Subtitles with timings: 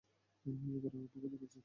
[0.45, 1.59] আবার আমাকে দেখাচ্ছে।